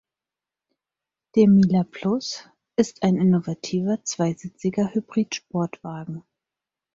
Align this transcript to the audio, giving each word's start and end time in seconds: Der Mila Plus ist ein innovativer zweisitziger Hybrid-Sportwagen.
Der 1.35 1.47
Mila 1.47 1.83
Plus 1.83 2.49
ist 2.75 3.03
ein 3.03 3.17
innovativer 3.17 4.03
zweisitziger 4.03 4.95
Hybrid-Sportwagen. 4.95 6.23